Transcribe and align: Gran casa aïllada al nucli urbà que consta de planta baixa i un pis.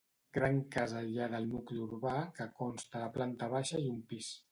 Gran 0.35 0.55
casa 0.75 0.95
aïllada 1.01 1.37
al 1.39 1.45
nucli 1.51 1.77
urbà 1.83 2.13
que 2.39 2.47
consta 2.61 3.03
de 3.05 3.11
planta 3.19 3.51
baixa 3.53 3.83
i 3.85 3.87
un 3.93 4.01
pis. 4.15 4.33